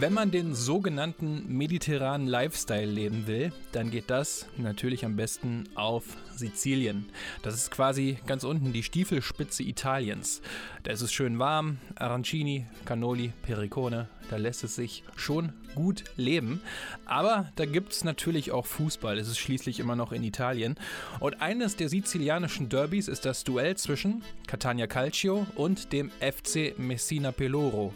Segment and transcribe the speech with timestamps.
[0.00, 6.16] Wenn man den sogenannten mediterranen Lifestyle leben will, dann geht das natürlich am besten auf
[6.40, 7.06] Sizilien.
[7.42, 10.42] Das ist quasi ganz unten die Stiefelspitze Italiens.
[10.82, 16.60] Da ist es schön warm, Arancini, Cannoli, Pericone, da lässt es sich schon gut leben.
[17.04, 19.18] Aber da gibt es natürlich auch Fußball.
[19.18, 20.76] Es ist schließlich immer noch in Italien.
[21.18, 27.32] Und eines der sizilianischen Derbys ist das Duell zwischen Catania Calcio und dem FC Messina
[27.32, 27.92] Peloro.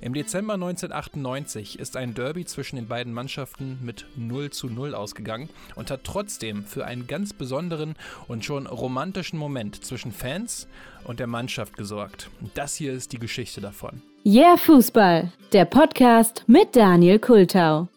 [0.00, 5.48] Im Dezember 1998 ist ein Derby zwischen den beiden Mannschaften mit 0 zu 0 ausgegangen
[5.76, 7.85] und hat trotzdem für einen ganz besonderen
[8.28, 10.66] und schon romantischen Moment zwischen Fans
[11.04, 12.30] und der Mannschaft gesorgt.
[12.54, 14.02] Das hier ist die Geschichte davon.
[14.24, 17.88] Yeah Fußball, der Podcast mit Daniel Kultau.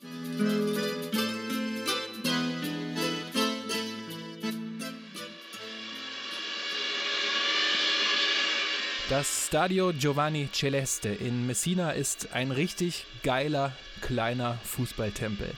[9.10, 15.50] Das Stadio Giovanni Celeste in Messina ist ein richtig geiler kleiner Fußballtempel.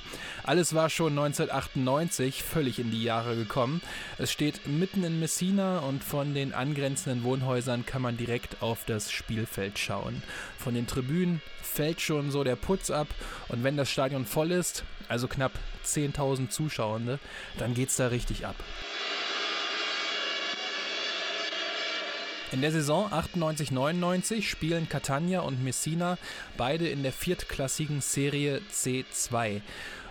[0.43, 3.81] Alles war schon 1998 völlig in die Jahre gekommen.
[4.17, 9.11] Es steht mitten in Messina und von den angrenzenden Wohnhäusern kann man direkt auf das
[9.11, 10.23] Spielfeld schauen.
[10.57, 13.09] Von den Tribünen fällt schon so der Putz ab
[13.49, 15.51] und wenn das Stadion voll ist, also knapp
[15.85, 17.19] 10.000 Zuschauende,
[17.57, 18.55] dann geht's da richtig ab.
[22.51, 26.17] In der Saison 98-99 spielen Catania und Messina
[26.57, 29.61] beide in der viertklassigen Serie C2.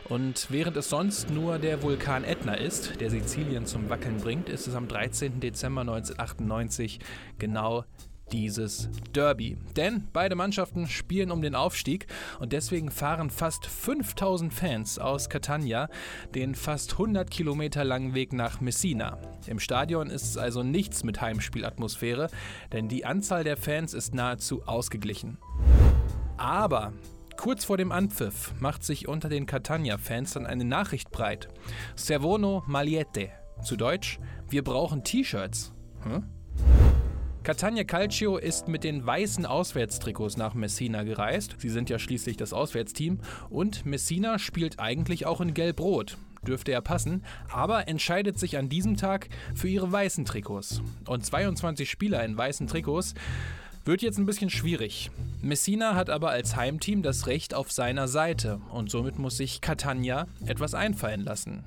[0.08, 4.66] Und während es sonst nur der Vulkan Etna ist, der Sizilien zum Wackeln bringt, ist
[4.66, 5.40] es am 13.
[5.40, 7.00] Dezember 1998
[7.38, 7.84] genau
[8.32, 9.56] dieses Derby.
[9.76, 12.06] Denn beide Mannschaften spielen um den Aufstieg
[12.38, 15.88] und deswegen fahren fast 5000 Fans aus Catania
[16.34, 19.18] den fast 100 Kilometer langen Weg nach Messina.
[19.46, 22.28] Im Stadion ist es also nichts mit Heimspielatmosphäre,
[22.72, 25.38] denn die Anzahl der Fans ist nahezu ausgeglichen.
[26.36, 26.92] Aber
[27.40, 31.48] Kurz vor dem Anpfiff macht sich unter den Catania-Fans dann eine Nachricht breit.
[31.96, 33.30] Servono Maliette.
[33.62, 34.20] Zu Deutsch,
[34.50, 35.72] wir brauchen T-Shirts.
[36.02, 36.24] Hm?
[37.50, 41.56] Catania Calcio ist mit den weißen Auswärtstrikots nach Messina gereist.
[41.58, 43.18] Sie sind ja schließlich das Auswärtsteam.
[43.48, 46.16] Und Messina spielt eigentlich auch in Gelb-Rot.
[46.46, 50.80] Dürfte ja passen, aber entscheidet sich an diesem Tag für ihre weißen Trikots.
[51.08, 53.14] Und 22 Spieler in weißen Trikots
[53.84, 55.10] wird jetzt ein bisschen schwierig.
[55.42, 60.28] Messina hat aber als Heimteam das Recht auf seiner Seite und somit muss sich Catania
[60.46, 61.64] etwas einfallen lassen.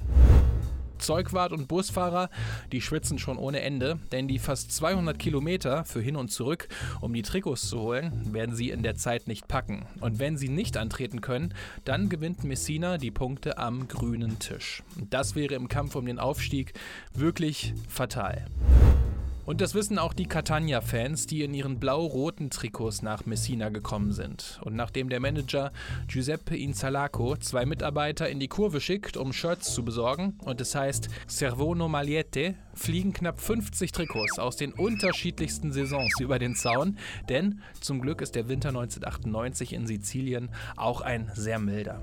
[1.04, 2.30] Zeugwart und Busfahrer,
[2.72, 6.68] die schwitzen schon ohne Ende, denn die fast 200 Kilometer für hin und zurück,
[7.02, 9.86] um die Trikots zu holen, werden sie in der Zeit nicht packen.
[10.00, 11.54] Und wenn sie nicht antreten können,
[11.86, 14.84] dann gewinnt Messina die Punkte am grünen Tisch.
[15.10, 16.74] Das wäre im Kampf um den Aufstieg
[17.14, 18.46] wirklich fatal.
[19.46, 24.60] Und das wissen auch die Catania-Fans, die in ihren blau-roten Trikots nach Messina gekommen sind.
[24.64, 25.74] Und nachdem der Manager
[26.08, 31.10] Giuseppe Inzalaco zwei Mitarbeiter in die Kurve schickt, um Shirts zu besorgen, und es heißt
[31.28, 38.00] Servono Magliette, fliegen knapp 50 Trikots aus den unterschiedlichsten Saisons über den Zaun, denn zum
[38.02, 42.02] Glück ist der Winter 1998 in Sizilien auch ein sehr milder.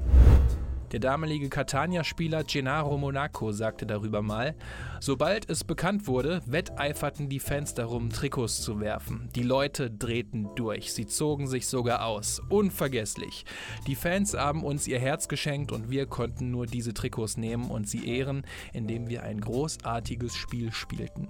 [0.93, 4.57] Der damalige Catania-Spieler Gennaro Monaco sagte darüber mal,
[4.99, 9.29] sobald es bekannt wurde, wetteiferten die Fans darum, Trikots zu werfen.
[9.37, 12.43] Die Leute drehten durch, sie zogen sich sogar aus.
[12.49, 13.45] Unvergesslich.
[13.87, 17.89] Die Fans haben uns ihr Herz geschenkt und wir konnten nur diese Trikots nehmen und
[17.89, 21.29] sie ehren, indem wir ein großartiges Spiel spielten.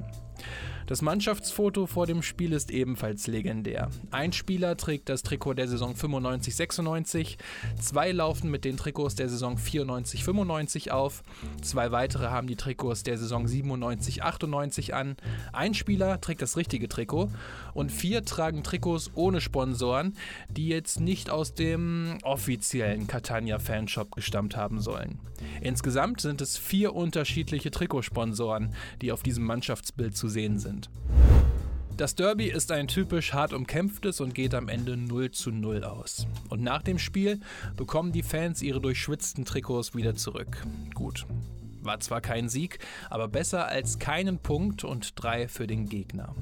[0.86, 3.90] Das Mannschaftsfoto vor dem Spiel ist ebenfalls legendär.
[4.10, 7.36] Ein Spieler trägt das Trikot der Saison 95-96,
[7.80, 11.22] zwei laufen mit den Trikots der Saison 94-95 auf,
[11.62, 15.16] zwei weitere haben die Trikots der Saison 97-98 an,
[15.52, 17.30] ein Spieler trägt das richtige Trikot
[17.74, 20.16] und vier tragen Trikots ohne Sponsoren,
[20.48, 25.18] die jetzt nicht aus dem offiziellen Catania Fanshop gestammt haben sollen.
[25.60, 30.90] Insgesamt sind es vier unterschiedliche Trikotsponsoren, die auf diesem Mannschaftsbild zu sehen sind.
[32.00, 36.26] Das Derby ist ein typisch hart umkämpftes und geht am Ende 0 zu 0 aus.
[36.48, 37.40] Und nach dem Spiel
[37.76, 40.64] bekommen die Fans ihre durchschwitzten Trikots wieder zurück.
[40.94, 41.26] Gut.
[41.82, 42.78] War zwar kein Sieg,
[43.10, 46.34] aber besser als keinen Punkt und drei für den Gegner.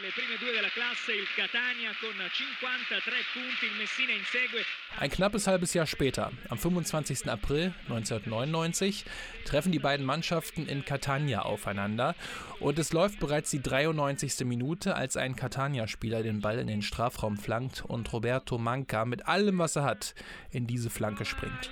[0.00, 4.64] Le prime due della classe, il Catania con 53 punti, il Messina insegue.
[4.98, 7.28] Ein knappes halbes Jahr später, am 25.
[7.28, 9.04] April 1999,
[9.44, 12.14] treffen die beiden Mannschaften in Catania aufeinander
[12.58, 14.44] und es läuft bereits die 93.
[14.44, 19.58] Minute, als ein Catania-Spieler den Ball in den Strafraum flankt und Roberto Manca mit allem,
[19.58, 20.14] was er hat,
[20.50, 21.70] in diese Flanke springt.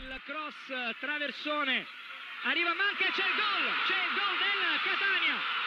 [2.44, 5.57] Arriva Manca, c'è il gol, c'è il gol del Catania.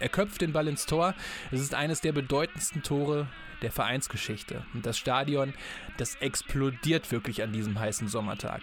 [0.00, 1.14] Er köpft den Ball ins Tor.
[1.50, 3.26] Es ist eines der bedeutendsten Tore
[3.62, 4.64] der Vereinsgeschichte.
[4.74, 5.54] Und das Stadion,
[5.96, 8.60] das explodiert wirklich an diesem heißen Sommertag.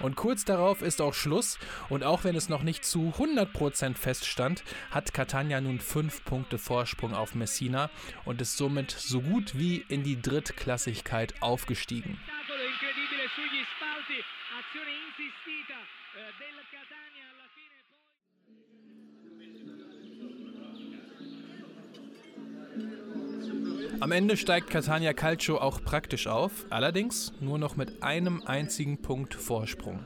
[0.00, 4.62] Und kurz darauf ist auch Schluss und auch wenn es noch nicht zu 100% feststand,
[4.92, 7.90] hat Catania nun 5 Punkte Vorsprung auf Messina
[8.24, 12.20] und ist somit so gut wie in die Drittklassigkeit aufgestiegen.
[24.08, 29.34] Am Ende steigt Catania Calcio auch praktisch auf, allerdings nur noch mit einem einzigen Punkt
[29.34, 30.00] Vorsprung.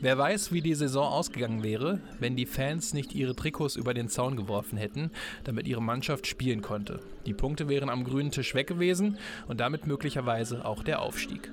[0.00, 4.08] Wer weiß, wie die Saison ausgegangen wäre, wenn die Fans nicht ihre Trikots über den
[4.08, 5.12] Zaun geworfen hätten,
[5.44, 6.98] damit ihre Mannschaft spielen konnte.
[7.26, 11.52] Die Punkte wären am grünen Tisch weg gewesen und damit möglicherweise auch der Aufstieg.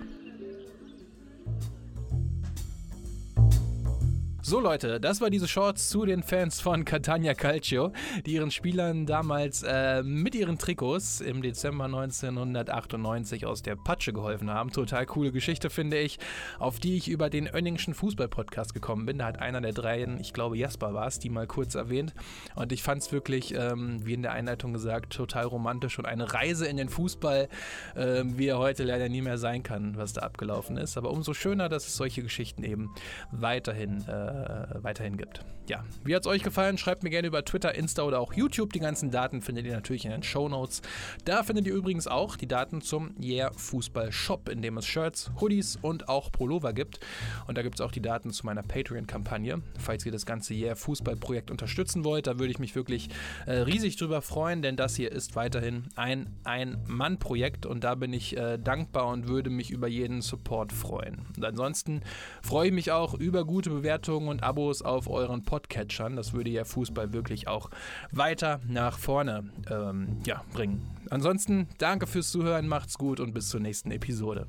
[4.48, 7.92] So Leute, das war diese Shorts zu den Fans von Catania Calcio,
[8.28, 14.52] die ihren Spielern damals äh, mit ihren Trikots im Dezember 1998 aus der Patsche geholfen
[14.52, 14.70] haben.
[14.70, 16.20] Total coole Geschichte finde ich,
[16.60, 19.18] auf die ich über den Önningschen Fußball-Podcast gekommen bin.
[19.18, 22.14] Da hat einer der dreien, ich glaube Jasper war es, die mal kurz erwähnt.
[22.54, 26.32] Und ich fand es wirklich, ähm, wie in der Einleitung gesagt, total romantisch und eine
[26.36, 27.50] Reise in den Fußball,
[27.96, 31.00] äh, wie er heute leider nie mehr sein kann, was da abgelaufen ist.
[31.00, 32.94] Aber umso schöner, dass es solche Geschichten eben
[33.32, 35.42] weiterhin äh, äh, weiterhin gibt.
[35.68, 36.78] Ja, wie hat es euch gefallen?
[36.78, 38.72] Schreibt mir gerne über Twitter, Insta oder auch YouTube.
[38.74, 40.84] Die ganzen Daten findet ihr natürlich in den Show Notes.
[41.26, 45.32] Da findet ihr übrigens auch die Daten zum Yeah Fußball Shop, in dem es Shirts,
[45.42, 47.00] Hoodies und auch Pullover gibt.
[47.48, 49.64] Und da gibt es auch die Daten zu meiner Patreon-Kampagne.
[49.80, 53.10] Falls ihr das ganze Yeah Fußball Projekt unterstützen wollt, da würde ich mich wirklich
[53.48, 58.38] äh, riesig drüber freuen, denn das hier ist weiterhin ein Ein-Mann-Projekt und da bin ich
[58.38, 61.26] äh, dankbar und würde mich über jeden Support freuen.
[61.36, 62.02] Und ansonsten
[62.44, 66.16] freue ich mich auch über gute Bewertungen Bewertungen und Abos auf euren Podcatchern.
[66.16, 67.70] Das würde ja Fußball wirklich auch
[68.12, 70.82] weiter nach vorne ähm, ja, bringen.
[71.10, 74.48] Ansonsten danke fürs Zuhören, macht's gut und bis zur nächsten Episode.